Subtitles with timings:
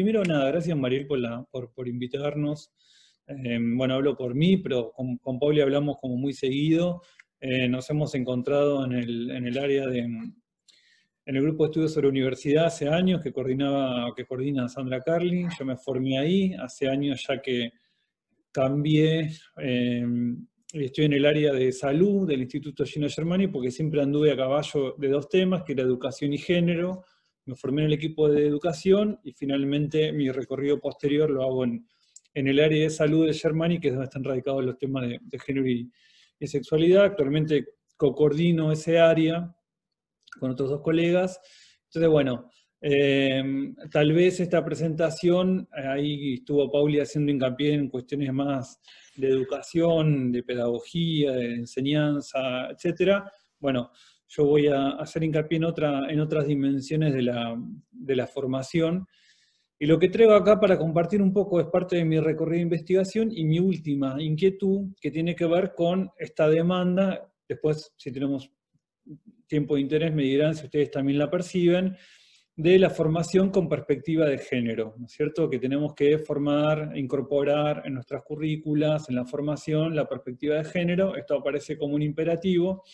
[0.00, 2.72] primero nada, gracias Mariel por, la, por, invitarnos.
[3.26, 7.02] Eh, bueno, hablo por mí, pero con, con Pauli hablamos como muy seguido.
[7.38, 11.92] Eh, nos hemos encontrado en el, en el área de, en el grupo de estudios
[11.92, 15.50] sobre universidad hace años que, coordinaba, que coordina Sandra Carlin.
[15.58, 17.72] Yo me formé ahí, hace años ya que
[18.50, 20.06] cambié, eh,
[20.72, 24.94] estoy en el área de salud del Instituto Gino Germani porque siempre anduve a caballo
[24.96, 27.04] de dos temas, que era educación y género.
[27.46, 31.86] Me formé en el equipo de educación y finalmente mi recorrido posterior lo hago en,
[32.34, 35.68] el área de salud de Germani, que es donde están radicados los temas de, género
[35.68, 35.90] y,
[36.38, 37.04] y sexualidad.
[37.04, 37.66] Actualmente
[37.96, 39.54] co-coordino ese área
[40.38, 41.40] con otros dos colegas.
[41.86, 42.50] Entonces, bueno,
[42.82, 43.42] eh,
[43.90, 48.80] tal vez esta presentación, ahí estuvo Pauli haciendo hincapié en cuestiones más
[49.16, 53.22] de educación, de pedagogía, de enseñanza, etc.
[53.58, 53.90] Bueno,
[54.30, 57.54] yo voy a hacer hincapié en, otra, en otras dimensiones de la,
[57.90, 59.06] de la formación
[59.82, 62.64] y lo que traigo acá para compartir un poco es parte de mi recorrido de
[62.64, 67.32] investigación y mi última inquietud que tiene que ver con esta demanda.
[67.48, 68.52] Después, si tenemos
[69.46, 71.96] tiempo de interés, me dirán si ustedes también la perciben,
[72.54, 75.48] de la formación con perspectiva de género, ¿no es cierto?
[75.48, 81.16] Que tenemos que formar, incorporar en nuestras currículas, en la formación, la perspectiva de género.
[81.16, 82.84] Esto aparece como un imperativo.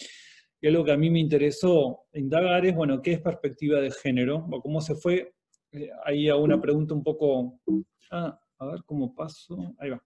[0.60, 4.46] Y algo que a mí me interesó indagar es, bueno, ¿qué es perspectiva de género?
[4.50, 5.34] O cómo se fue
[5.72, 7.60] eh, ahí a una pregunta un poco,
[8.10, 10.02] ah, a ver cómo paso, ahí va,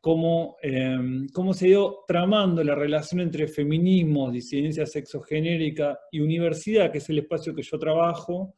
[0.00, 6.98] cómo, em, cómo se dio tramando la relación entre feminismo, disidencia sexogenérica y universidad, que
[6.98, 8.56] es el espacio que yo trabajo,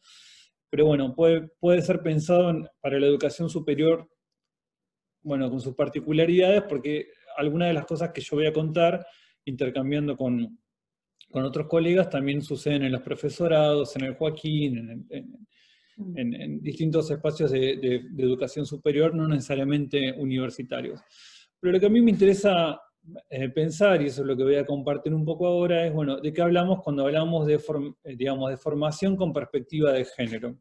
[0.71, 4.09] pero bueno, puede, puede ser pensado para la educación superior,
[5.23, 9.07] bueno, con sus particularidades, porque algunas de las cosas que yo voy a contar,
[9.45, 10.59] intercambiando con,
[11.31, 15.47] con otros colegas, también suceden en los profesorados, en el Joaquín, en,
[15.97, 16.19] Mm.
[16.19, 21.01] en, distintos espacios de, educación superior, no necesariamente universitarios.
[21.59, 22.79] Pero lo que a mí me interesa
[23.31, 26.19] eh, pensar, y eso es lo que voy a compartir un poco ahora, es, bueno,
[26.21, 30.59] ¿de qué hablamos cuando hablamos de, eh, digamos, de formación con perspectiva de género?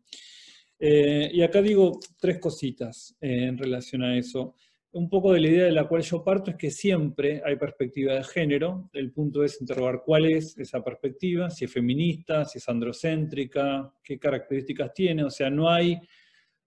[0.80, 4.56] Eh, y acá digo tres cositas en relación a eso
[4.96, 8.14] un poco de la idea de la cual yo parto es que siempre hay perspectiva
[8.14, 8.90] de género.
[8.94, 14.18] El punto es interrogar cuál es esa perspectiva, si es feminista, si es androcéntrica, qué
[14.18, 15.26] características tiene.
[15.26, 16.00] O sea, no hay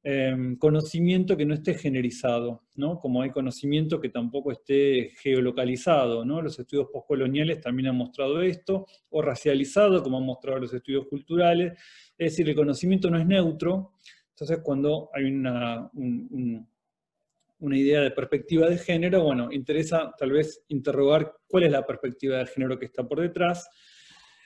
[0.03, 3.01] em, conocimiento que no esté generizado, ¿no?
[3.01, 6.23] como hay conocimiento que tampoco esté geolocalizado.
[6.23, 6.43] ¿no?
[6.43, 11.73] Los estudios postcoloniales también han mostrado esto, o racializado, como han mostrado los estudios culturales.
[12.19, 13.93] Es decir, el conocimiento no es neutro.
[14.33, 16.69] Entonces, cuando hay una, un
[17.61, 22.39] una idea de perspectiva de género, bueno, interesa tal vez interrogar cuál es la perspectiva
[22.39, 23.69] de género que está por detrás.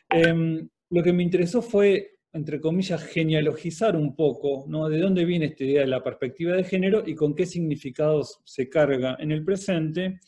[0.09, 4.89] Em, lo que me interesó fue, entre comillas, genealogizar un poco, ¿no?
[4.89, 8.69] De dónde viene esta idea de la perspectiva de género y con qué significados se
[8.69, 10.21] carga en el presente.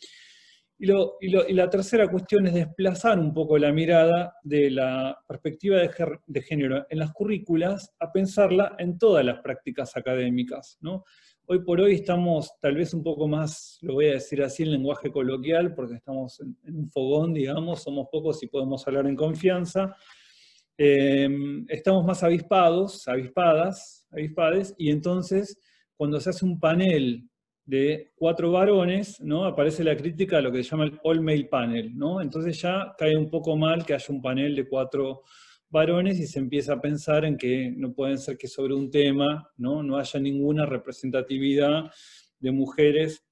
[0.76, 0.90] Y,
[1.20, 5.90] y, la tercera cuestión es desplazar un poco la mirada de la perspectiva de,
[6.26, 10.76] de, género en las currículas a pensarla en todas las prácticas académicas.
[10.80, 11.04] ¿no?
[11.46, 14.72] Hoy por hoy estamos tal vez un poco más, lo voy a decir así en
[14.72, 19.94] lenguaje coloquial, porque estamos en, un fogón, digamos, somos pocos y podemos hablar en confianza.
[20.78, 21.28] Eh,
[21.68, 25.58] estamos más avispados, avispadas, avispades, y entonces
[25.98, 27.28] cuando se hace un panel
[27.66, 31.92] de cuatro varones, aparece la crítica a lo que se llama el all male panel,
[32.22, 36.38] entonces ya cae un poco mal que haya un panel de cuatro varones y se
[36.38, 40.20] empieza a pensar en que no pueden ser que sobre un tema no, no haya
[40.20, 41.90] ninguna representatividad
[42.38, 43.26] de mujeres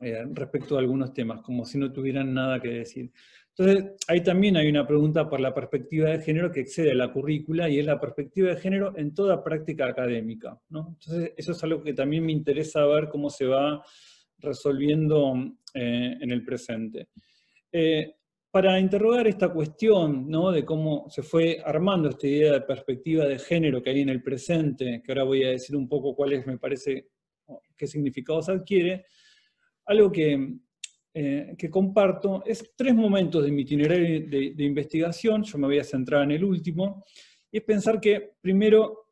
[0.00, 3.12] eh, respecto a algunos temas, como si no tuvieran nada que decir.
[3.54, 7.12] Entonces, ahí también hay una pregunta por la perspectiva de género que excede a la
[7.12, 10.58] currícula y es la perspectiva de género en toda práctica académica.
[10.70, 13.82] Entonces, eso es algo que también me interesa ver cómo se va
[14.38, 15.34] resolviendo
[15.74, 17.08] eh, en el presente.
[17.70, 18.14] Eh,
[18.50, 20.50] para interrogar esta cuestión ¿no?
[20.50, 24.22] de cómo se fue armando esta idea de perspectiva de género que hay en el
[24.22, 27.08] presente, que ahora voy a decir un poco cuáles me parece,
[27.76, 29.04] qué significados adquiere,
[29.84, 30.56] algo que,
[31.12, 35.84] eh, que comparto es tres momentos de mi itinerario de, investigación, yo me voy a
[35.84, 37.04] centrar en el último,
[37.50, 39.08] y es pensar que primero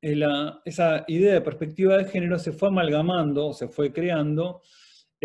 [0.00, 0.20] eh,
[0.64, 4.62] esa idea de perspectiva de género se fue amalgamando, se fue creando,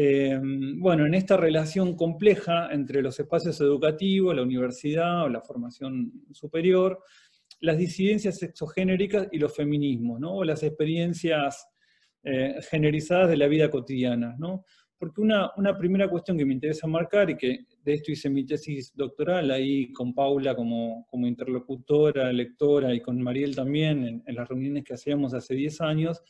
[0.02, 6.24] Em, bueno, en esta relación compleja entre los espacios educativos, la universidad o la formación
[6.32, 7.04] superior,
[7.60, 10.36] las disidencias sexogénéricas y los feminismos, ¿no?
[10.36, 11.68] o las experiencias
[12.24, 14.38] eh, generizadas de la vida cotidiana.
[14.40, 14.64] ¿no?
[14.98, 18.96] Porque una, primera cuestión que me interesa marcar y que de esto hice mi tesis
[18.96, 24.86] doctoral ahí con Paula como, como interlocutora, lectora y con Mariel también en, las reuniones
[24.86, 26.24] que hacíamos hace 10 años,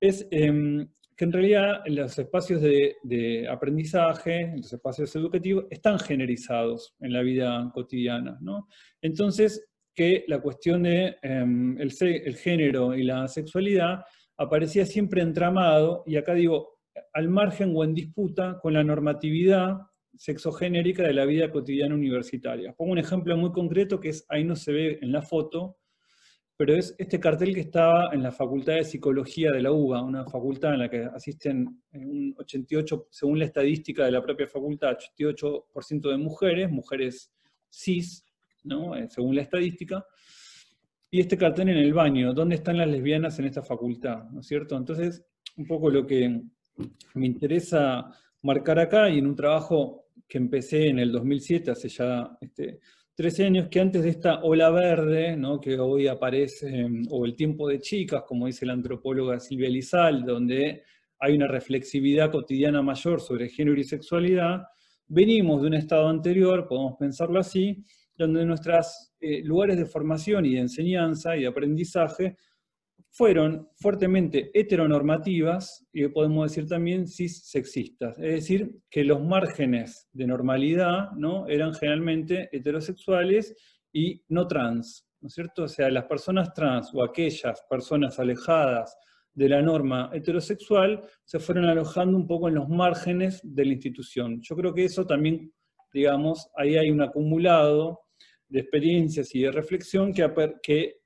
[0.00, 7.12] es em, que en realidad los espacios de, aprendizaje, los espacios educativos, están generizados en
[7.12, 8.38] la vida cotidiana.
[8.40, 8.68] ¿no?
[9.02, 14.04] Entonces, que la cuestión de em, el, el género y la sexualidad
[14.36, 16.78] aparecía siempre entramado, y acá digo,
[17.12, 19.76] al margen o en disputa con la normatividad
[20.16, 22.74] sexogenérica de la vida cotidiana universitaria.
[22.74, 25.78] Pongo un ejemplo muy concreto que es, ahí no se ve en la foto,
[26.58, 30.24] pero es este cartel que estaba en la Facultad de Psicología de la UBA, una
[30.24, 36.10] facultad en la que asisten un 88, según la estadística de la propia facultad, 88%
[36.10, 37.32] de mujeres, mujeres
[37.70, 38.24] cis,
[38.64, 38.96] ¿no?
[38.96, 40.04] Eh, según la estadística,
[41.08, 44.24] y este cartel en el baño, ¿dónde están las lesbianas en esta facultad?
[44.24, 44.76] ¿No es cierto?
[44.76, 45.24] Entonces,
[45.56, 46.42] un poco lo que
[47.14, 48.10] me interesa
[48.42, 52.80] marcar acá, y en un trabajo que empecé en el 2007, hace ya este,
[53.18, 55.60] 13 años, que antes de esta ola verde, ¿no?
[55.60, 60.84] que hoy aparece, o el tiempo de chicas, como dice la antropóloga Silvia Lizal, donde
[61.18, 64.62] hay una reflexividad cotidiana mayor sobre género y sexualidad,
[65.08, 67.82] venimos de un estado anterior, podemos pensarlo así,
[68.16, 72.36] donde nuestros eh, lugares de formación y de enseñanza y de aprendizaje
[73.18, 78.16] fueron fuertemente heteronormativas y podemos decir también cis-sexistas.
[78.16, 81.48] Es decir, que los márgenes de normalidad ¿no?
[81.48, 83.56] eran generalmente heterosexuales
[83.92, 85.64] y no trans, ¿no es cierto?
[85.64, 88.96] O sea, las personas trans o aquellas personas alejadas
[89.34, 94.40] de la norma heterosexual se fueron alojando un poco en los márgenes de la institución.
[94.42, 95.52] Yo creo que eso también,
[95.92, 97.98] digamos, ahí hay un acumulado
[98.46, 100.98] de experiencias y de reflexión que, que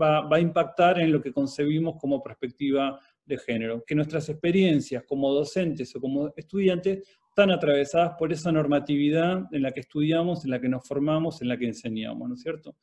[0.00, 5.32] va, a impactar en lo que concebimos como perspectiva de género, que nuestras experiencias como
[5.32, 10.60] docentes o como estudiantes están atravesadas por esa normatividad en la que estudiamos, en la
[10.60, 12.76] que nos formamos, en la que enseñamos, ¿no es cierto?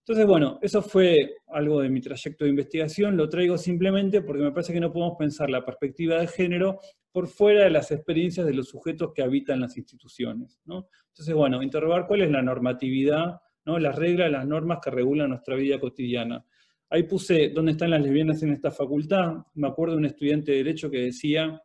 [0.00, 4.52] Entonces, bueno, eso fue algo de mi trayecto de investigación, lo traigo simplemente porque me
[4.52, 6.78] parece que no podemos pensar la perspectiva de género
[7.10, 10.88] por fuera de las experiencias de los sujetos que habitan las instituciones, ¿no?
[11.08, 15.78] Entonces, bueno, interrogar cuál es la normatividad las reglas, las normas que regulan nuestra vida
[15.80, 16.44] cotidiana.
[16.90, 19.34] Ahí puse dónde están las lesbianas en esta facultad.
[19.54, 21.60] Me acuerdo de un estudiante de Derecho que decía,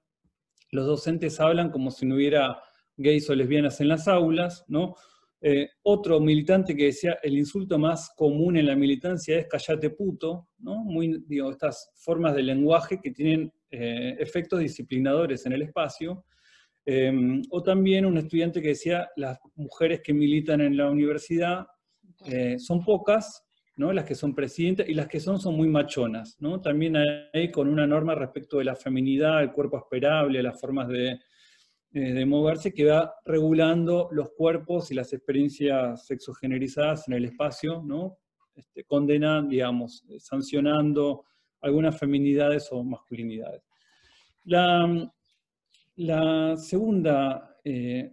[0.72, 2.62] los docentes hablan como si no hubiera
[2.98, 4.96] gays o lesbianas en las aulas, ¿no?
[5.42, 10.50] Eh, otro militante que decía, el insulto más común en la militancia es callate puto,
[10.58, 10.84] ¿no?
[10.84, 16.26] Muy, digo, estas formas de lenguaje que tienen eh, efectos disciplinadores en el espacio.
[16.86, 21.68] Eh, o también un estudiante que decía, las mujeres que militan en la universidad
[22.26, 23.46] eh, son pocas,
[23.78, 26.38] las que son presidentes, y las que son son muy machonas.
[26.62, 26.98] También
[27.34, 31.20] hay con una norma respecto de la feminidad, el cuerpo esperable, las formas de,
[31.94, 38.18] eh, moverse, que va regulando los cuerpos y las experiencias sexogenerizadas en el espacio, ¿no?
[38.54, 38.86] Este,
[39.48, 41.24] digamos, sancionando
[41.62, 43.64] algunas feminidades o masculinidades.
[44.44, 45.10] La,
[45.96, 48.12] la segunda eh,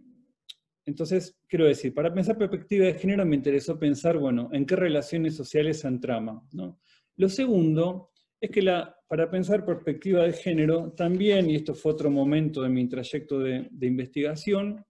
[0.86, 5.34] entonces, quiero decir, para pensar perspectiva de género me interesó pensar, bueno, en qué relaciones
[5.34, 6.40] sociales se entrama.
[6.52, 6.78] ¿no?
[7.16, 8.62] Lo segundo es que
[9.08, 13.68] para pensar perspectiva de género, también, y esto fue otro momento de mi trayecto de,
[13.80, 14.84] investigación,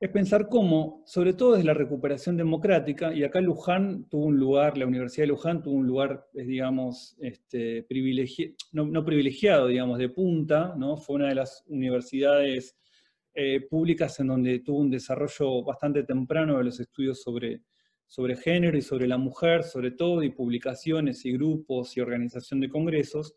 [0.00, 4.78] es pensar cómo, sobre todo desde la recuperación democrática, y acá Luján tuvo un lugar,
[4.78, 7.84] la Universidad de Luján tuvo un lugar, eh, digamos, este,
[8.70, 10.96] no, privilegiado, digamos, de punta, ¿no?
[10.96, 12.78] fue una de las universidades
[13.34, 17.62] eh, públicas en donde tuvo un desarrollo bastante temprano de los estudios sobre,
[18.06, 22.68] sobre género y sobre la mujer, sobre todo, y publicaciones y grupos y organización de
[22.68, 23.34] congresos.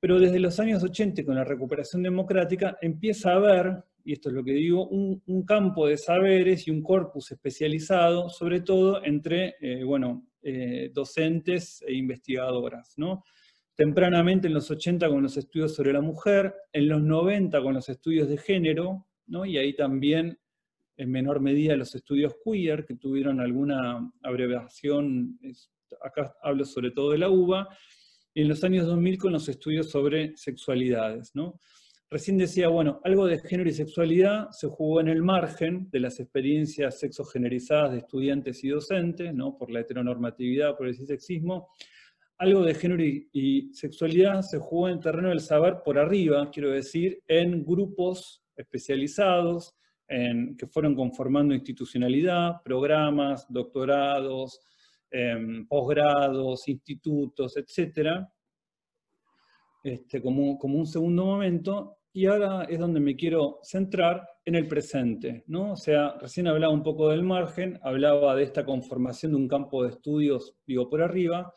[0.00, 4.34] Pero desde los años 80, con la recuperación democrática, empieza a haber, y esto es
[4.34, 9.82] lo que digo, un, campo de saberes y un corpus especializado, sobre todo entre, eh,
[9.82, 13.24] bueno, eh, docentes e investigadoras, ¿no?
[13.78, 17.88] Tempranamente en los 80 con los estudios sobre la mujer, en los 90 con los
[17.88, 19.06] estudios de género,
[19.46, 20.36] y ahí también,
[20.96, 25.38] en menor medida, los estudios queer, que tuvieron alguna abreviación,
[26.02, 27.68] acá hablo sobre todo de la UBA,
[28.34, 31.30] y en los años 2000 con los estudios sobre sexualidades.
[31.36, 31.60] ¿no?
[32.10, 36.18] Recién decía, bueno, algo de género y sexualidad se jugó en el margen de las
[36.18, 39.56] experiencias sexogenerizadas de estudiantes y docentes, ¿no?
[39.56, 41.68] por la heteronormatividad, por el cisexismo.
[42.38, 46.70] Algo de género y sexualidad se jugó en el terreno del saber por arriba, quiero
[46.70, 49.74] decir, en grupos especializados
[50.08, 54.60] en, que fueron conformando institucionalidad, programas, doctorados,
[55.10, 58.26] em, posgrados, institutos, etc.
[59.82, 61.98] Este, como, como un segundo momento.
[62.12, 65.72] Y ahora es donde me quiero centrar en el presente, ¿no?
[65.72, 69.84] O sea, recién hablaba un poco del margen, hablaba de esta conformación de un campo
[69.84, 71.52] de estudios, digo, por arriba,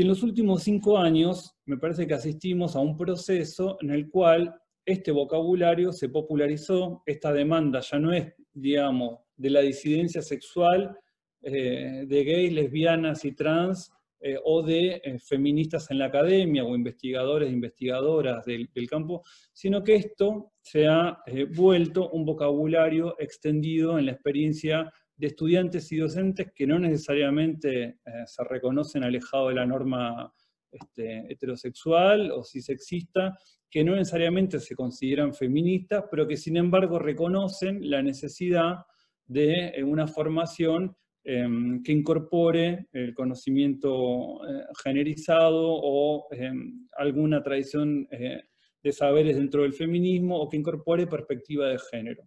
[0.00, 4.08] y en los últimos cinco años me parece que asistimos a un proceso en el
[4.08, 10.96] cual este vocabulario se popularizó, esta demanda ya no es, digamos, de la disidencia sexual
[11.42, 16.74] eh, de gays, lesbianas y trans, eh, o de eh, feministas en la academia o
[16.74, 21.18] investigadores e investigadoras del, campo, sino que esto se ha
[21.54, 24.90] vuelto un vocabulario extendido en la experiencia
[25.20, 30.32] de estudiantes y docentes que no necesariamente se reconocen alejados de la norma
[30.70, 33.36] este, heterosexual o cisexista,
[33.70, 38.78] que no necesariamente se consideran feministas, pero que sin embargo reconocen la necesidad
[39.26, 48.44] de una formación Em, que incorpore el conocimiento eh, generizado o em, alguna tradición eh,
[48.82, 52.22] de saberes dentro del feminismo o que incorpore perspectiva de género.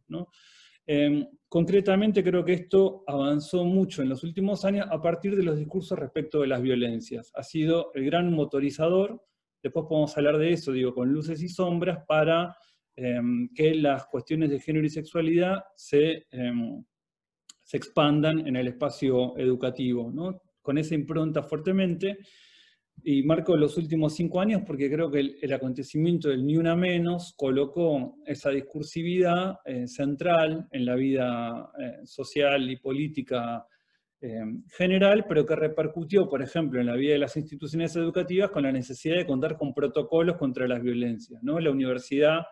[0.85, 5.57] Em, concretamente creo que esto avanzó mucho en los últimos años a partir de los
[5.57, 7.31] discursos respecto de las violencias.
[7.35, 9.23] Ha sido el gran motorizador,
[9.61, 12.55] después podemos hablar de eso, digo, con luces y sombras, para
[12.95, 16.27] que las cuestiones de género y sexualidad se
[17.63, 20.41] se expandan en el espacio educativo, ¿no?
[20.61, 22.17] con esa impronta fuertemente.
[23.01, 27.33] Y marco los últimos cinco años porque creo que el, acontecimiento del Ni Una Menos
[27.35, 33.65] colocó esa discursividad eh, central en la vida eh, social y política
[34.21, 34.41] eh,
[34.77, 38.71] general, pero que repercutió, por ejemplo, en la vida de las instituciones educativas con la
[38.71, 41.43] necesidad de contar con protocolos contra las violencias.
[41.43, 41.59] ¿no?
[41.59, 42.43] La universidad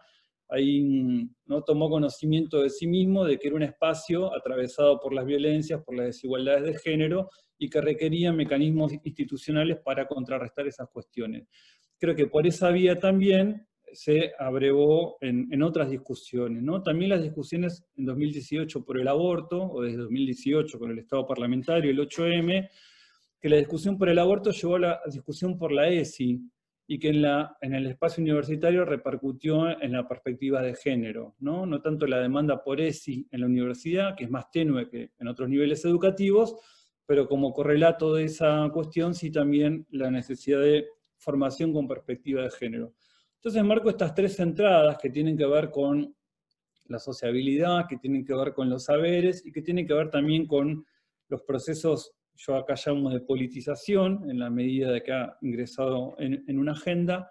[1.46, 1.64] ¿no?
[1.64, 5.96] tomó conocimiento de sí mismo, de que era un espacio atravesado por las violencias, por
[5.96, 7.30] las desigualdades de género,
[7.62, 11.48] y que requería mecanismos institucionales para contrarrestar esas cuestiones.
[12.00, 16.64] Creo que por esa vía también se abrevó en, otras discusiones.
[16.64, 16.82] ¿no?
[16.82, 21.92] También las discusiones en 2018 por el aborto, o desde 2018 con el Estado parlamentario,
[21.92, 22.68] el 8M,
[23.40, 26.42] que la discusión por el aborto llevó a la discusión por la ESI,
[26.88, 31.68] y que en, la, en el espacio universitario repercutió en la perspectiva de género, ¿no?
[31.68, 35.28] no tanto la demanda por ESI en la universidad, que es más tenue que en
[35.28, 36.58] otros niveles educativos,
[37.12, 40.88] pero como correlato de esa cuestión sí también la necesidad de
[41.18, 42.94] formación con perspectiva de género.
[43.36, 46.16] Entonces marco estas tres entradas que tienen que ver con
[46.86, 50.48] la sociabilidad, que tienen que ver con los saberes y que tienen que ver también
[50.48, 50.86] con
[51.28, 56.58] los procesos yo acá llamo de politización, en la medida de que ha ingresado en,
[56.58, 57.30] una agenda,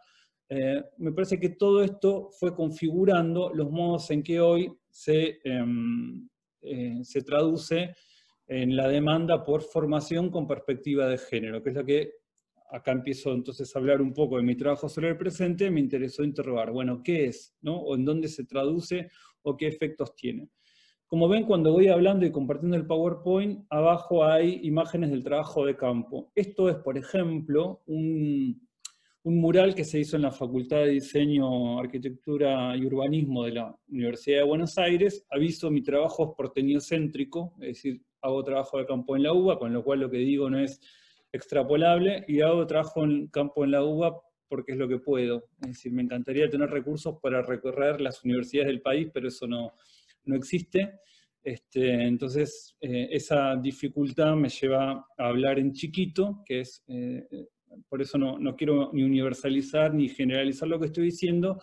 [0.51, 6.29] eh, me parece que todo esto fue configurando los modos en que hoy se, em,
[6.61, 7.95] eh, se traduce
[8.51, 12.15] en la demanda por formación con perspectiva de género, que es lo que
[12.73, 16.25] acá empiezo entonces a hablar un poco de mi trabajo sobre el presente, me interesó
[16.25, 17.55] interrogar, bueno, ¿qué es?
[17.63, 17.77] ¿no?
[17.77, 19.09] ¿O en dónde se traduce?
[19.43, 20.49] ¿O qué efectos tiene?
[21.07, 25.77] Como ven, cuando voy hablando y compartiendo el PowerPoint, abajo hay imágenes del trabajo de
[25.77, 26.33] campo.
[26.35, 28.69] Esto es, por ejemplo, un,
[29.23, 34.39] mural que se hizo en la Facultad de Diseño, Arquitectura y Urbanismo de la Universidad
[34.39, 35.25] de Buenos Aires.
[35.31, 39.73] Aviso, mi trabajo es porteño-céntrico, es decir, hago trabajo de campo en la UBA, con
[39.73, 40.81] lo cual lo que digo no es
[41.33, 45.45] extrapolable, y hago trabajo en campo en la UBA porque es lo que puedo.
[45.63, 49.75] Es decir, me encantaría tener recursos para recorrer las universidades del país, pero eso no,
[50.25, 51.01] no existe.
[51.43, 57.27] Este, entonces, eh, esa dificultad me lleva a hablar en chiquito, que es, eh,
[57.89, 61.61] por eso no, quiero ni universalizar ni generalizar lo que estoy diciendo,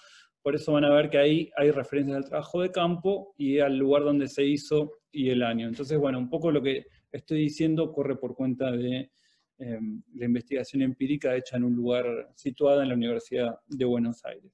[0.47, 3.77] por eso van a ver que ahí hay referencias al trabajo de campo y al
[3.77, 5.67] lugar donde se hizo y el año.
[5.67, 9.11] Entonces, bueno, un poco lo que estoy diciendo corre por cuenta de
[9.57, 14.49] em, la investigación empírica hecha en un lugar situado en la Universidad de Buenos Aires.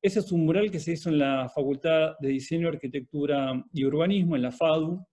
[0.00, 4.36] Ese es un mural que se hizo en la Facultad de Diseño, Arquitectura y Urbanismo,
[4.36, 5.04] en la FADU,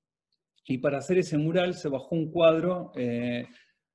[0.67, 3.47] y para hacer ese mural se bajó un cuadro eh,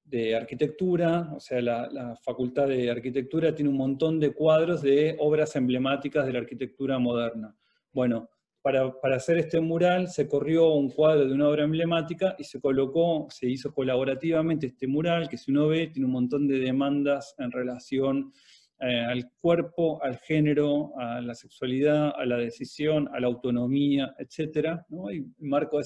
[0.07, 5.57] de arquitectura, o sea, la, Facultad de Arquitectura tiene un montón de cuadros de obras
[5.57, 7.57] emblemáticas de la arquitectura moderna.
[7.93, 8.31] Bueno,
[8.63, 12.61] para, para, hacer este mural se corrió un cuadro de una obra emblemática y se
[12.61, 17.35] colocó, se hizo colaborativamente este mural, que si uno ve tiene un montón de demandas
[17.39, 18.33] en relación
[18.79, 24.81] eh, al cuerpo, al género, a la sexualidad, a la decisión, a la autonomía, etc.
[25.13, 25.81] Y marco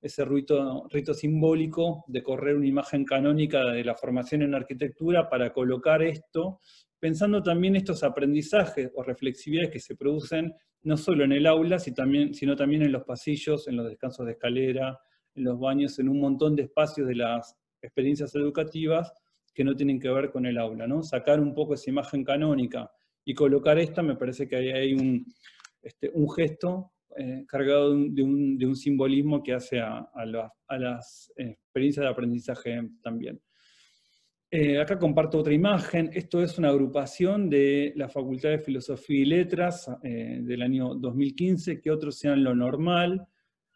[0.00, 5.52] ese rito, rito simbólico de correr una imagen canónica de la formación en arquitectura para
[5.52, 6.60] colocar esto,
[6.98, 12.56] pensando también estos aprendizajes o reflexividades que se producen no solo en el aula, sino
[12.56, 14.98] también en los pasillos, en los descansos de escalera,
[15.34, 19.12] en los baños, en un montón de espacios de las experiencias educativas,
[19.54, 21.02] que no tienen que ver con el aula, ¿no?
[21.02, 22.90] Sacar un poco esa imagen canónica
[23.24, 25.26] y colocar esta, me parece que ahí hay un,
[25.82, 32.80] este, un gesto eh, cargado de un, simbolismo que hace a, las experiencias de aprendizaje
[33.02, 33.40] también.
[34.80, 36.10] acá comparto otra imagen.
[36.12, 41.90] Esto es una agrupación de la Facultad de Filosofía y Letras del año 2015, que
[41.90, 43.26] otros sean lo normal.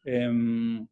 [0.04, 0.86] Em,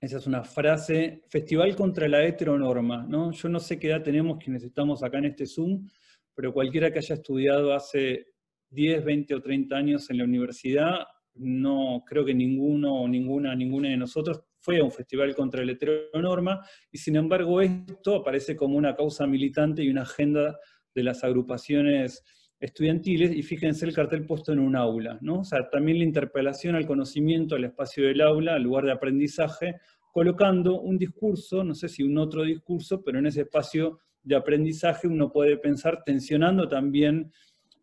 [0.00, 3.04] esa es una frase, Festival contra la heteronorma.
[3.08, 3.32] ¿no?
[3.32, 5.88] Yo no sé qué edad tenemos quienes estamos acá en este Zoom,
[6.34, 8.26] pero cualquiera que haya estudiado hace
[8.70, 10.98] 10, 20 o 30 años en la universidad,
[11.38, 15.72] no creo que ninguno o ninguna, ninguna de nosotros fue a un festival contra la
[15.72, 20.58] heteronorma, y sin embargo esto aparece como una causa militante y una agenda
[20.94, 22.24] de las agrupaciones
[22.60, 25.40] estudiantiles, y fíjense el cartel puesto en un aula, ¿no?
[25.40, 29.76] O sea, también la interpelación al conocimiento, al espacio del aula, al lugar de aprendizaje,
[30.12, 35.06] colocando un discurso, no sé si un otro discurso, pero en ese espacio de aprendizaje
[35.06, 37.32] uno puede pensar tensionando también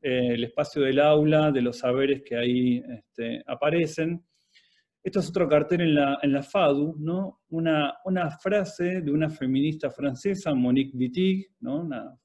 [0.08, 4.24] eh, el espacio del aula, de los saberes que ahí este, aparecen.
[5.04, 7.42] Esto es otro cartel en la, en la FADU, ¿no?
[7.50, 11.82] Una, una, frase de una feminista francesa, Monique Wittig, ¿no?
[11.82, 12.16] una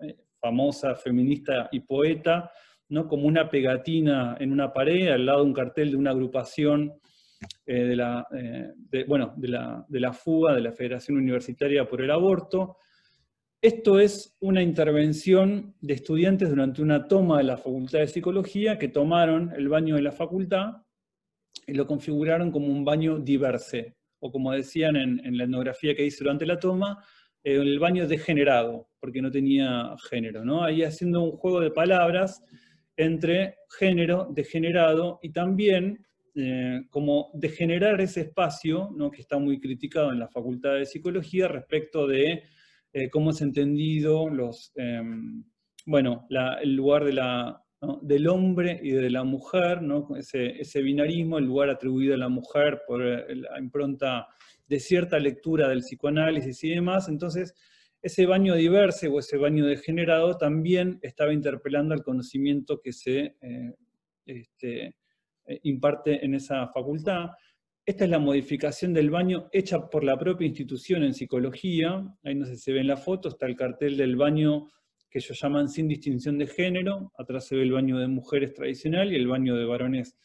[0.00, 2.52] eh, famosa feminista y poeta,
[2.90, 3.08] ¿no?
[3.08, 6.92] como una pegatina en una pared, al lado de un cartel de una agrupación
[7.66, 8.24] eh, de, la,
[9.08, 12.76] bueno, de, la, de la fuga de la Federación Universitaria por el Aborto.
[13.62, 18.88] Esto es una intervención de estudiantes durante una toma de la Facultad de Psicología que
[18.88, 20.82] tomaron el baño de la facultad
[21.68, 26.24] y lo configuraron como un baño diverse, o como decían en, la etnografía que hice
[26.24, 27.04] durante la toma,
[27.44, 30.64] el baño degenerado, porque no tenía género, ¿no?
[30.64, 32.42] Ahí haciendo un juego de palabras
[32.96, 36.04] entre género, degenerado, y también
[36.34, 39.08] eh, como degenerar ese espacio, ¿no?
[39.08, 42.42] que está muy criticado en la Facultad de Psicología respecto de
[42.92, 45.44] eh, cómo es entendido los, em,
[45.86, 46.26] bueno,
[46.62, 47.62] el lugar de la,
[48.02, 50.16] del hombre y de la mujer, ¿no?
[50.16, 54.28] ese, ese, binarismo, el lugar atribuido a la mujer por eh, la impronta
[54.68, 57.54] de cierta lectura del psicoanálisis y demás, entonces
[58.02, 63.74] ese baño diverso o ese baño degenerado también estaba interpelando al conocimiento que se eh,
[64.26, 64.96] este,
[65.46, 67.30] eh, imparte en esa facultad.
[67.84, 72.06] Esta es la modificación del baño hecha por la propia institución en psicología.
[72.22, 74.68] Ahí no sé si se ve en la foto, está el cartel del baño
[75.10, 77.12] que ellos llaman sin distinción de género.
[77.18, 80.16] Atrás se ve el baño de mujeres tradicional y el baño de varones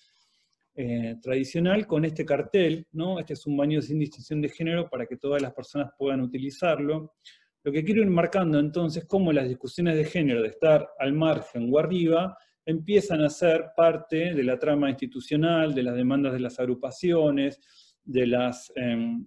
[0.76, 3.20] eh, tradicional con este cartel, ¿no?
[3.20, 7.16] Este es un baño sin distinción de género para que todas las personas puedan utilizarlo.
[7.64, 11.74] Lo que quiero ir marcando entonces cómo las discusiones de género, de estar al margen
[11.74, 12.38] o arriba,
[12.68, 17.60] empiezan a ser parte de la trama institucional, de las demandas de las agrupaciones,
[18.04, 18.72] de las...
[18.76, 19.26] Em,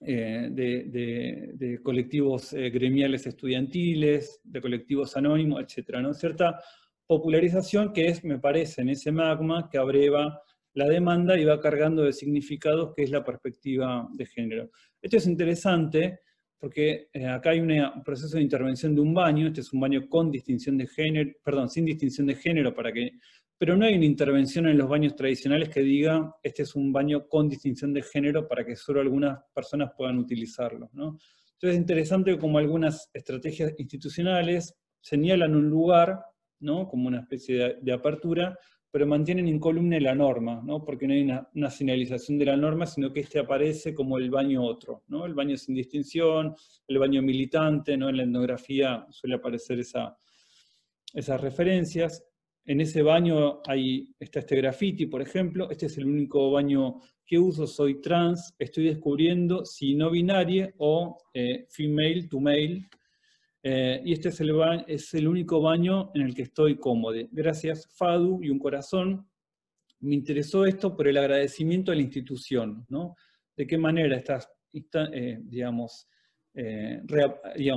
[0.00, 5.98] eh, colectivos eh, gremiales estudiantiles, de colectivos anónimos, etc.
[6.00, 6.14] ¿no?
[6.14, 6.60] Cierta
[7.04, 10.40] popularización que es, me parece, en ese magma que abreva
[10.74, 14.70] la demanda y va cargando de significados que es la perspectiva de género.
[15.02, 16.20] Esto es interesante
[16.58, 20.08] porque eh, acá hay un proceso de intervención de un baño, este es un baño
[20.08, 23.12] con distinción de género, perdón, sin distinción de género, para que,
[23.56, 27.28] pero no hay una intervención en los baños tradicionales que diga, este es un baño
[27.28, 30.90] con distinción de género para que solo algunas personas puedan utilizarlo.
[30.92, 31.18] ¿no?
[31.52, 36.20] Entonces es interesante como algunas estrategias institucionales señalan un lugar,
[36.60, 36.88] ¿no?
[36.88, 38.58] como una especie de apertura,
[38.90, 40.84] pero mantienen incólume la norma, ¿no?
[40.84, 44.64] porque no hay una, señalización de la norma, sino que este aparece como el baño
[44.64, 45.26] otro, ¿no?
[45.26, 46.54] el baño sin distinción,
[46.86, 48.08] el baño militante, ¿no?
[48.08, 50.16] en la etnografía suele aparecer esa,
[51.12, 52.24] esas referencias.
[52.64, 57.38] En ese baño hay, está este graffiti, por ejemplo, este es el único baño que
[57.38, 62.88] uso, soy trans, estoy descubriendo si no binaria o eh, female to male,
[63.62, 64.52] eh, y este es el,
[64.86, 67.18] es el único baño en el que estoy cómodo.
[67.30, 69.28] Gracias, Fadu, y un corazón.
[70.00, 73.16] Me interesó esto por el agradecimiento a la institución, ¿no?
[73.56, 76.08] De qué manera estas, eh, eh, digamos,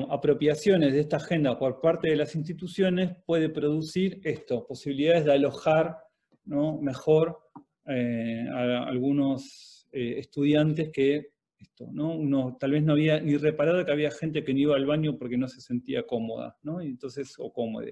[0.09, 5.97] apropiaciones de esta agenda por parte de las instituciones puede producir esto, posibilidades de alojar
[6.45, 6.79] ¿no?
[6.79, 7.37] mejor
[7.85, 11.30] a algunos estudiantes que
[11.61, 12.57] esto, ¿no?
[12.59, 15.37] Tal vez no había ni reparado que había gente que no iba al baño porque
[15.37, 16.81] no se sentía cómoda, ¿no?
[16.81, 17.87] Entonces, o cómoda.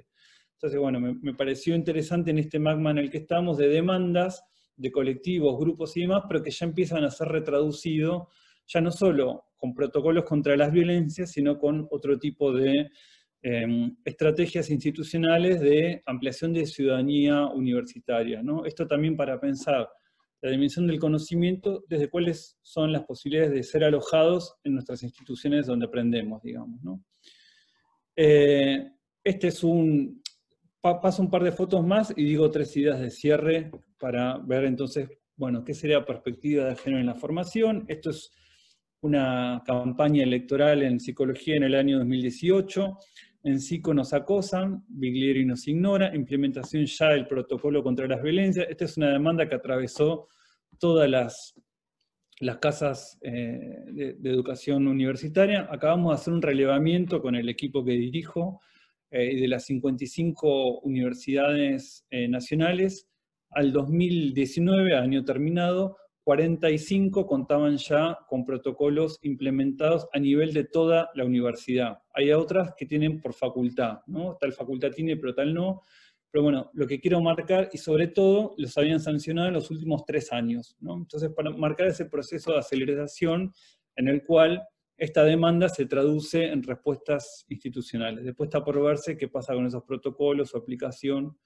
[0.53, 4.43] Entonces, bueno, me, pareció interesante en este magma en el que estamos de demandas
[4.75, 8.27] de colectivos, grupos y demás, pero que ya empiezan a ser retraducidos,
[8.67, 12.89] ya no solo con protocolos contra las violencias, sino con otro tipo de
[13.41, 18.41] em, estrategias institucionales de ampliación de ciudadanía universitaria.
[18.41, 18.65] ¿no?
[18.65, 19.87] Esto también para pensar
[20.41, 25.65] la dimensión del conocimiento, desde cuáles son las posibilidades de ser alojados en nuestras instituciones
[25.65, 26.81] donde aprendemos, digamos.
[26.81, 27.03] ¿no?
[28.15, 28.91] Eh,
[29.23, 30.21] este es un,
[30.81, 35.09] paso un par de fotos más y digo tres ideas de cierre para ver entonces,
[35.35, 37.85] bueno, qué sería perspectiva de género en la formación.
[37.87, 38.31] Esto es
[39.01, 42.97] una campaña electoral en psicología en el año 2018.
[43.43, 48.67] En psico nos acosan, Biglieri nos ignora, implementación ya del protocolo contra las violencias.
[48.69, 50.27] Esta es una demanda que atravesó
[50.77, 51.55] todas las,
[52.39, 55.67] las casas eh, de, educación universitaria.
[55.71, 58.61] Acabamos de hacer un relevamiento con el equipo que dirijo
[59.09, 63.07] eh, de las 55 universidades eh, nacionales.
[63.51, 71.25] Al 2019, año terminado, 45 contaban ya con protocolos implementados a nivel de toda la
[71.25, 71.99] universidad.
[72.13, 74.37] Hay otras que tienen por facultad, ¿no?
[74.39, 75.83] Tal facultad tiene, pero tal no.
[76.31, 80.05] Pero bueno, lo que quiero marcar, y sobre todo, los habían sancionado en los últimos
[80.05, 80.95] tres años, ¿no?
[80.97, 83.51] Entonces, para marcar ese proceso de aceleración
[83.95, 84.61] en el cual
[84.99, 88.25] esta demanda se traduce en respuestas institucionales.
[88.25, 91.37] Después está por verse qué pasa con esos protocolos, su aplicación,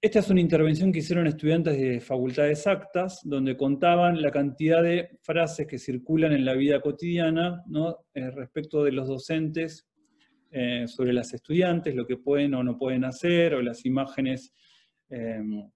[0.00, 5.18] esta es una intervención que hicieron estudiantes de facultades actas, donde contaban la cantidad de
[5.22, 8.06] frases que circulan en la vida cotidiana ¿no?
[8.14, 9.88] Eh, respecto de los docentes
[10.52, 14.52] eh, sobre las estudiantes, lo que pueden o no pueden hacer, o las imágenes
[15.10, 15.68] em,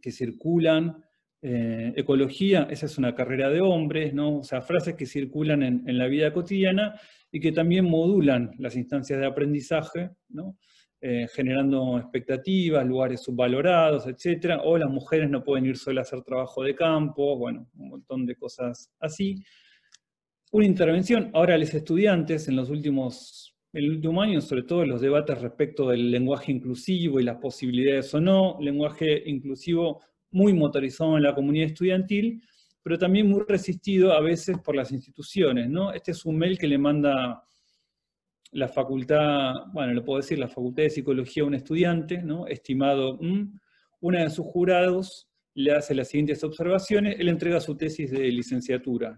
[0.00, 1.02] que circulan.
[1.42, 4.38] Eh, ecología, esa es una carrera de hombres, ¿no?
[4.38, 6.98] o sea, frases que circulan en, en la vida cotidiana
[7.30, 10.56] y que también modulan las instancias de aprendizaje, ¿no?
[11.06, 14.58] Eh, generando expectativas, lugares subvalorados, etc.
[14.64, 18.24] O las mujeres no pueden ir solas a hacer trabajo de campo, bueno, un montón
[18.24, 19.44] de cosas así.
[20.50, 26.10] Una intervención, ahora los estudiantes en los últimos, año, sobre todo los debates respecto del
[26.10, 32.40] lenguaje inclusivo y las posibilidades o no, lenguaje inclusivo muy motorizado en la comunidad estudiantil,
[32.82, 35.92] pero también muy resistido a veces por las instituciones, ¿no?
[35.92, 37.44] Este es un mail que le manda
[38.54, 42.46] la facultad, bueno, lo puedo decir, la facultad de psicología a un estudiante, ¿no?
[42.46, 43.58] estimado, mm,
[44.00, 49.16] una de sus jurados le hace las siguientes observaciones, él entrega su tesis de licenciatura.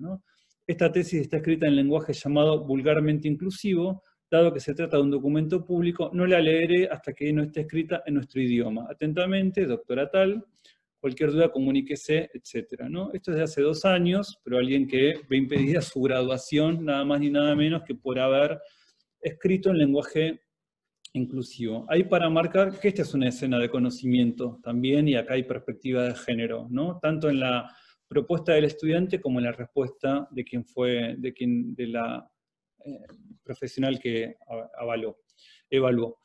[0.66, 5.11] Esta tesis está escrita en lenguaje llamado vulgarmente inclusivo, dado que se trata de un
[5.11, 8.87] documento público, no la leeré hasta que no esté escrita en nuestro idioma.
[8.88, 10.46] Atentamente, doctora tal,
[10.99, 12.85] cualquier duda comuníquese, etc.
[12.88, 13.12] ¿no?
[13.12, 17.20] Esto es de hace dos años, pero alguien que ve impedida su graduación, nada más
[17.20, 18.59] ni nada menos que por haber
[19.20, 20.40] escrito en lenguaje
[21.12, 21.87] inclusivo.
[21.88, 26.05] Hay para marcar que esta es una escena de conocimiento también, y acá hay perspectiva
[26.05, 26.98] de género, ¿no?
[27.00, 27.74] Tanto en la
[28.09, 32.31] propuesta del estudiante como en la respuesta de quien fue, de quien, de la
[32.85, 33.00] eh,
[33.42, 34.37] profesional que
[34.79, 35.18] avaló,
[35.70, 36.20] evaluó.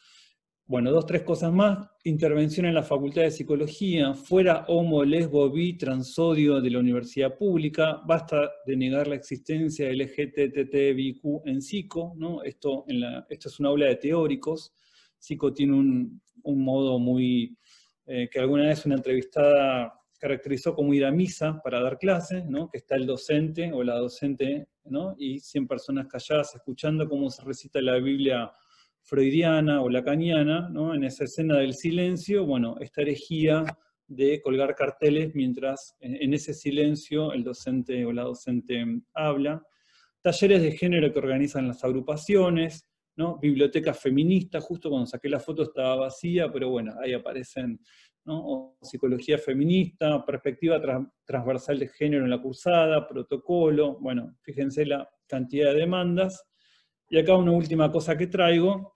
[0.71, 1.85] Bueno, dos, tres cosas más.
[2.05, 7.99] Intervención en la Facultad de Psicología, fuera homo, lesbo, bi, transodio de la universidad pública,
[8.05, 12.41] basta de negar la existencia del LGTTBIQ en psico, ¿no?
[12.43, 14.73] Esto, es una aula de teóricos.
[15.19, 17.57] Psico tiene un, modo muy,
[18.05, 22.69] eh, que alguna vez una entrevistada caracterizó como ir a misa para dar clases, ¿no?
[22.69, 25.15] que está el docente o la docente, ¿no?
[25.17, 28.49] y 100 personas calladas escuchando cómo se recita la Biblia
[29.03, 30.93] freudiana o lacaniana, ¿no?
[30.93, 33.65] en esa escena del silencio, bueno, esta herejía
[34.07, 38.83] de colgar carteles mientras en ese silencio el docente o la docente
[39.13, 39.63] habla,
[40.21, 43.37] talleres de género que organizan las agrupaciones, ¿no?
[43.39, 47.79] bibliotecas feministas, justo cuando saqué la foto estaba vacía, pero bueno, ahí aparecen
[48.81, 50.79] psicología feminista, perspectiva
[51.25, 56.43] transversal de género en la cursada, protocolo, bueno, fíjense la cantidad de demandas,
[57.11, 58.95] y acá una última cosa que traigo,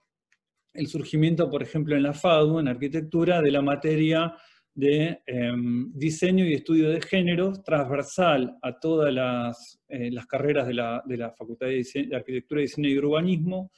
[0.72, 4.34] el surgimiento, por ejemplo, en la FADU, en arquitectura, de la materia
[4.74, 11.34] de em, diseño y estudio de géneros, transversal a todas las, eh, carreras de la,
[11.36, 13.70] Facultad de, Arquitectura, Diseño y Urbanismo,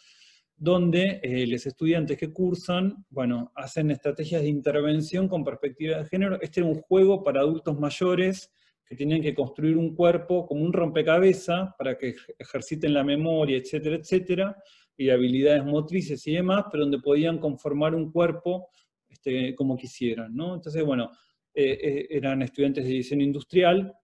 [0.56, 6.40] donde eh, los estudiantes que cursan, bueno, hacen estrategias de intervención con perspectiva de género.
[6.40, 8.52] Este era un juego para adultos mayores
[8.88, 13.96] que tenían que construir un cuerpo como un rompecabezas para que ejerciten la memoria, etcétera,
[13.96, 14.56] etcétera,
[14.96, 18.70] y habilidades motrices y demás, pero donde podían conformar un cuerpo
[19.08, 20.34] este, como quisieran.
[20.34, 20.54] ¿no?
[20.54, 21.10] Entonces, bueno,
[21.54, 23.94] eh, eh, eran estudiantes de diseño industrial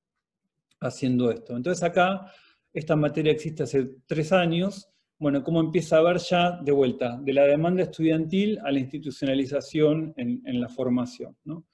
[0.80, 1.56] haciendo esto.
[1.56, 2.30] Entonces acá,
[2.72, 7.32] esta materia existe hace tres años, bueno, cómo empieza a ver ya de vuelta, de
[7.32, 11.36] la demanda estudiantil a la institucionalización en, la formación.
[11.44, 11.64] ¿no?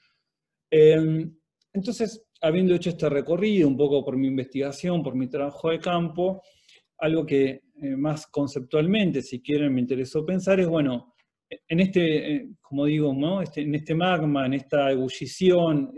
[0.70, 1.34] Em,
[1.72, 6.42] entonces, habiendo hecho este recorrido, un poco por mi investigación, por mi trabajo de campo,
[6.98, 11.14] algo que eh, más conceptualmente, si quieren, me interesó pensar es, bueno,
[11.48, 13.42] en este, eh, como digo, ¿no?
[13.42, 15.92] Este, en este magma, en esta ebullición,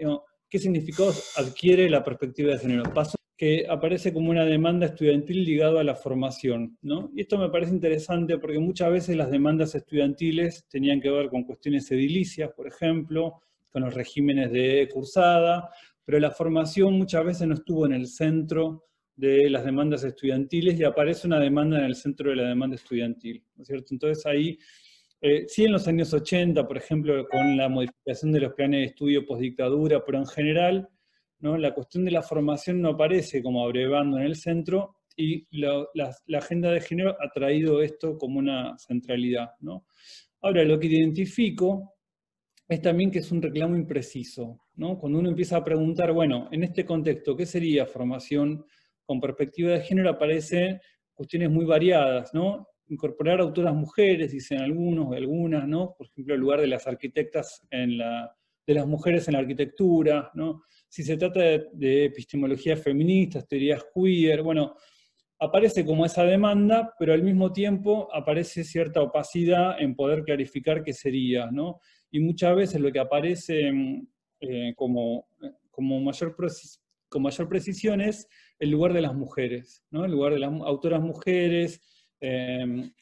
[0.49, 2.83] ¿qué significados adquiere la perspectiva de género?
[2.95, 6.79] Paso que aparece como una demanda estudiantil ligada a la formación.
[6.81, 7.11] ¿no?
[7.13, 11.43] Y esto me parece interesante porque muchas veces las demandas estudiantiles tenían que ver con
[11.43, 13.41] cuestiones edilicias, por ejemplo,
[13.73, 15.71] con los regímenes de cursada,
[16.05, 20.85] pero la formación muchas veces no estuvo en el centro de las demandas estudiantiles y
[20.85, 23.89] aparece una demanda en el centro de la demanda estudiantil, ¿no es cierto?
[23.91, 24.59] Entonces ahí,
[25.21, 28.87] eh, sí en los años 80, por ejemplo, con la modificación de los planes de
[28.87, 30.89] estudio postdictadura, pero en general
[31.43, 35.87] la cuestión de la formación no aparece como abrevando en el centro y la,
[36.39, 39.51] agenda de género ha traído esto como una centralidad.
[40.41, 41.95] Ahora, lo que identifico
[42.69, 44.61] es también que es un reclamo impreciso.
[44.75, 48.65] Cuando uno empieza a preguntar, bueno, en este contexto, ¿qué sería formación
[49.05, 50.11] con perspectiva de género?
[50.11, 50.81] Aparecen
[51.13, 52.69] cuestiones muy variadas, ¿no?
[52.89, 55.95] Incorporar autoras mujeres, dicen algunos algunas, ¿no?
[55.97, 58.35] Por ejemplo, el lugar de las arquitectas en la,
[58.67, 60.63] de las mujeres en la arquitectura, ¿no?
[60.93, 64.77] si se trata de, epistemología feminista, teorías queer, bueno,
[65.43, 70.93] aparece como esa demanda, pero al mismo tiempo aparece cierta opacidad en poder clarificar qué
[70.93, 71.81] sería, ¿no?
[72.13, 74.07] Y muchas veces lo que aparece mm,
[74.41, 75.27] eh, como,
[75.73, 76.37] como, mayor
[77.09, 78.29] con mayor precisión es
[78.61, 80.05] el lugar de las mujeres, ¿no?
[80.05, 81.81] El lugar de las autoras mujeres,
[82.21, 82.93] em,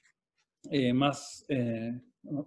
[0.70, 1.92] eh, más, eh,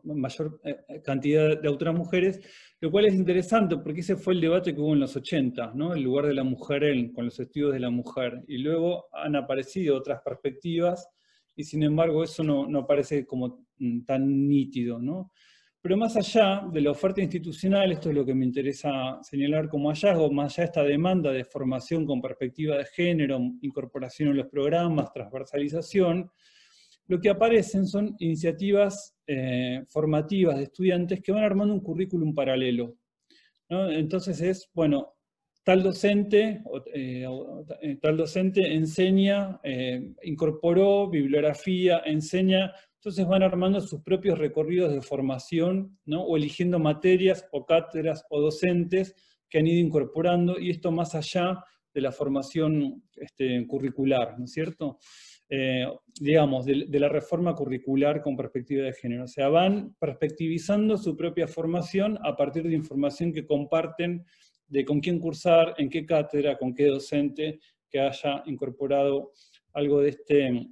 [0.03, 0.59] mayor
[1.03, 2.39] cantidad de autoras mujeres,
[2.79, 5.93] lo cual es interesante porque ese fue el debate que hubo en los 80, ¿no?
[5.93, 8.43] el lugar de la mujer en, con los estudios de la mujer.
[8.47, 11.07] Y luego han aparecido otras perspectivas
[11.55, 14.99] y sin embargo eso no, no parece como mm, tan nítido.
[14.99, 15.31] ¿no?
[15.81, 19.89] Pero más allá de la oferta institucional, esto es lo que me interesa señalar como
[19.89, 24.47] hallazgo, más allá de esta demanda de formación con perspectiva de género, incorporación en los
[24.47, 26.31] programas, transversalización,
[27.07, 32.95] lo que aparecen son iniciativas eh, formativas de estudiantes que van armando un currículum paralelo.
[33.69, 35.15] Entonces es, bueno,
[35.63, 36.61] tal docente,
[36.93, 37.25] eh,
[37.81, 39.59] eh, tal docente enseña,
[40.21, 47.65] incorporó bibliografía, enseña, entonces van armando sus propios recorridos de formación, o eligiendo materias o
[47.65, 49.15] cátedras o docentes
[49.49, 54.51] que han ido incorporando, y esto más allá de la formación este, curricular, ¿no es
[54.51, 54.99] cierto?
[55.49, 55.85] Eh,
[56.19, 59.25] digamos, de, la reforma curricular con perspectiva de género.
[59.25, 64.25] O sea, van perspectivizando su propia formación a partir de información que comparten
[64.67, 69.31] de con quién cursar, en qué cátedra, con qué docente que haya incorporado
[69.73, 70.67] algo de este...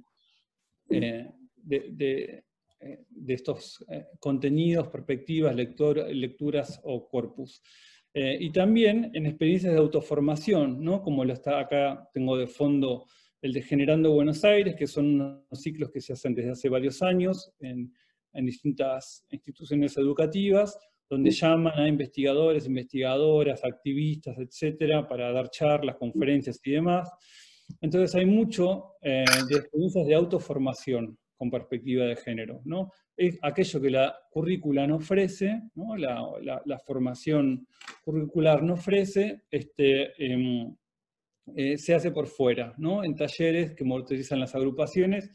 [0.90, 2.44] Eh, de,
[2.80, 3.84] eh, estos
[4.18, 7.62] contenidos, perspectivas, lecturas o corpus.
[8.12, 11.00] y también en experiencias de autoformación, ¿no?
[11.02, 13.06] como lo está acá, tengo de fondo
[13.42, 17.02] el de Generando Buenos Aires, que son unos ciclos que se hacen desde hace varios
[17.02, 17.92] años en,
[18.34, 20.78] distintas instituciones educativas,
[21.10, 27.10] donde llaman a investigadores, investigadoras, activistas, etcétera, para dar charlas, conferencias y demás.
[27.82, 32.62] Entonces hay mucho eh, de experiencias de autoformación con perspectiva de género.
[32.64, 32.92] ¿no?
[33.16, 35.96] Es aquello que la currícula no ofrece, ¿no?
[35.96, 37.66] La, formación
[38.04, 40.74] curricular no ofrece, este, em,
[41.56, 43.04] eh, se hace por fuera, ¿no?
[43.04, 45.30] en talleres que motorizan las agrupaciones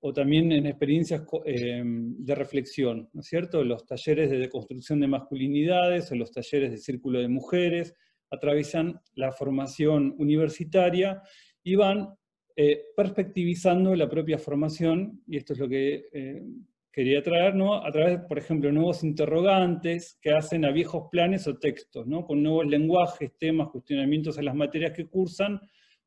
[0.00, 3.64] o también en experiencias eh, de reflexión, ¿no es cierto?
[3.64, 7.94] Los talleres de deconstrucción de masculinidades o los talleres de círculo de mujeres
[8.30, 11.22] atraviesan la formación universitaria
[11.64, 12.14] y van
[12.54, 16.04] eh, perspectivizando la propia formación, y esto es lo que
[16.98, 17.76] quería traer, ¿no?
[17.76, 22.26] a través, por ejemplo, nuevos interrogantes que hacen a viejos planes o textos, ¿no?
[22.26, 25.60] con nuevos lenguajes, temas, cuestionamientos en las materias que cursan,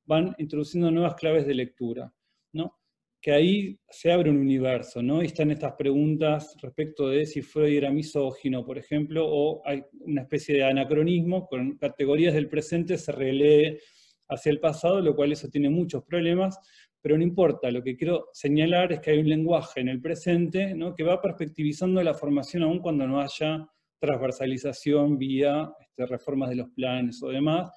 [0.04, 2.14] van introduciendo nuevas claves de lectura.
[2.52, 2.78] ¿no?
[3.22, 5.24] Que ahí se abre un universo, ¿no?
[5.24, 10.24] y están estas preguntas respecto de si Freud era misógino, por ejemplo, o hay una
[10.24, 13.80] especie de anacronismo, con categorías del presente se relee
[14.28, 16.60] hacia el pasado, lo cual eso tiene muchos problemas,
[17.02, 20.76] pero no importa, lo que quiero señalar es que hay un lenguaje en el presente
[20.96, 23.68] que va perspectivizando la formación aún cuando no haya
[24.00, 27.72] transversalización vía este, reformas de los planes o demás,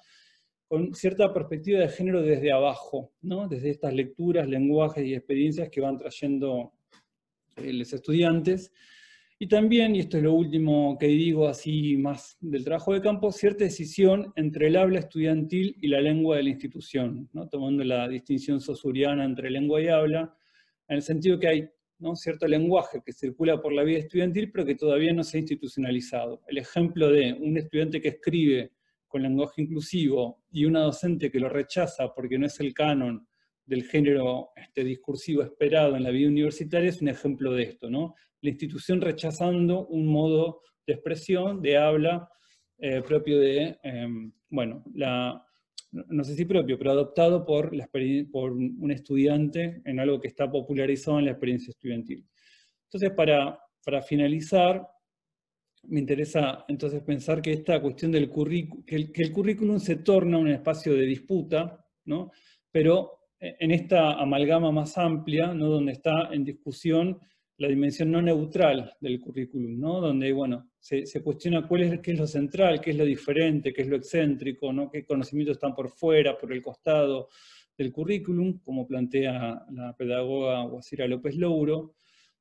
[0.67, 3.47] con cierta perspectiva de género desde abajo, ¿no?
[3.47, 6.73] desde estas lecturas, lenguajes y experiencias que van trayendo
[7.55, 8.71] eh, los estudiantes,
[9.37, 13.31] y también, y esto es lo último que digo así más del trabajo de campo,
[13.33, 17.49] cierta decisión entre el habla estudiantil y la lengua de la institución, ¿no?
[17.49, 20.33] tomando la distinción sosuriana entre lengua y habla,
[20.87, 21.69] en el sentido que hay
[21.99, 22.15] ¿no?
[22.15, 26.41] cierto lenguaje que circula por la vida estudiantil, pero que todavía no se ha institucionalizado.
[26.47, 28.71] El ejemplo de un estudiante que escribe
[29.05, 33.27] con lenguaje inclusivo y una docente que lo rechaza porque no es el canon
[33.65, 38.15] del género este, discursivo esperado en la vida universitaria es un ejemplo de esto, ¿no?
[38.41, 42.29] La institución rechazando un modo de expresión, de habla,
[42.77, 44.83] eh, propio de, em, bueno,
[45.91, 47.89] no sé si propio, pero adoptado por, la
[48.31, 52.27] por un estudiante en algo que está popularizado en la experiencia estudiantil.
[52.83, 54.85] Entonces, para, para finalizar,
[55.87, 60.49] me interesa entonces pensar que esta cuestión del currículum, que el, currículum se torna un
[60.49, 62.31] espacio de disputa, ¿no?
[62.71, 65.67] pero en esta amalgama más amplia, ¿no?
[65.69, 67.19] donde está en discusión
[67.57, 70.01] la dimensión no neutral del currículum, ¿no?
[70.01, 73.83] donde bueno, se, cuestiona cuál es, qué es lo central, qué es lo diferente, qué
[73.83, 74.89] es lo excéntrico, ¿no?
[74.89, 77.29] qué conocimientos están por fuera, por el costado
[77.77, 81.93] del currículum, como plantea la pedagoga Guasira López Louro.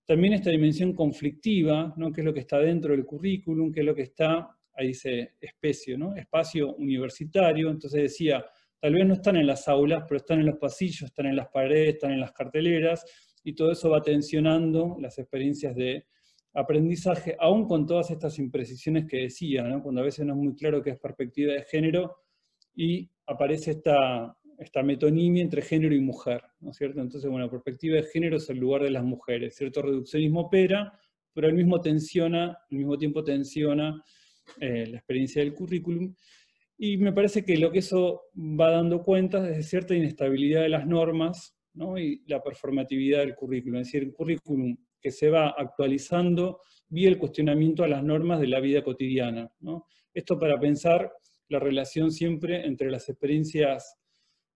[0.05, 2.13] También esta dimensión conflictiva, ¿no?
[2.13, 5.35] qué es lo que está dentro del currículum, qué es lo que está, ahí dice
[5.41, 6.17] especie, ¿no?
[6.17, 8.45] espacio universitario, entonces decía,
[8.81, 11.49] tal vez no están en las aulas, pero están en los pasillos, están en las
[11.49, 13.05] paredes, están en las carteleras,
[13.43, 16.07] y todo eso va tensionando las experiencias de
[16.55, 20.83] aprendizaje, aún con todas estas imprecisiones que decía, cuando a veces no es muy claro
[20.83, 22.17] qué es perspectiva de género,
[22.77, 24.37] y aparece esta,
[24.83, 27.01] metonimia entre género y mujer, ¿no es cierto?
[27.01, 30.93] Entonces, bueno, perspectiva de género es el lugar de las mujeres, cierto reduccionismo opera,
[31.33, 34.03] pero al mismo, tensiona, al mismo tiempo tensiona
[34.61, 36.15] eh, la experiencia del currículum,
[36.77, 40.69] y me parece que lo que eso va dando cuenta es de cierta inestabilidad de
[40.69, 41.99] las normas ¿no?
[41.99, 47.19] y la performatividad del currículum, es decir, un currículum que se va actualizando vía el
[47.19, 49.51] cuestionamiento a las normas de la vida cotidiana.
[50.13, 51.13] Esto para pensar
[51.49, 53.97] la relación siempre entre las experiencias,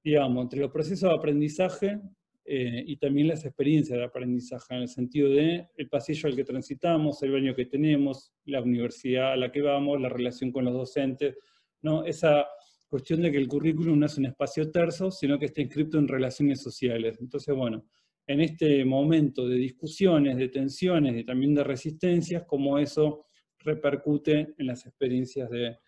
[0.03, 2.01] digamos, entre los procesos de aprendizaje
[2.45, 6.45] eh, y también las experiencias de aprendizaje, en el sentido de el pasillo al que
[6.45, 10.73] transitamos, el baño que tenemos, la universidad a la que vamos, la relación con los
[10.73, 11.37] docentes,
[11.83, 12.05] ¿no?
[12.05, 12.47] esa
[12.89, 16.09] cuestión de que el currículum no es un espacio terzo, sino que está inscrito en
[16.09, 17.19] relaciones sociales.
[17.21, 17.85] Entonces, bueno,
[18.27, 23.27] en este momento de discusiones, de tensiones y también de resistencias, cómo eso
[23.59, 25.79] repercute en las experiencias de,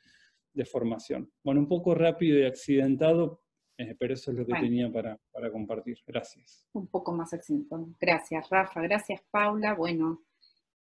[0.71, 1.33] formación.
[1.43, 3.41] Bueno, un poco rápido y accidentado,
[3.79, 5.97] eh, pero eso es lo que tenía para, para, compartir.
[6.07, 6.69] Gracias.
[6.75, 7.89] Un poco más accidentado.
[7.99, 8.83] Gracias, Rafa.
[8.83, 9.75] Gracias, Paula.
[9.75, 10.23] Bueno,